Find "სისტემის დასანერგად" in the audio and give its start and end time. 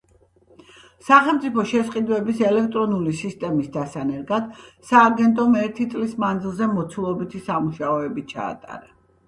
3.19-4.49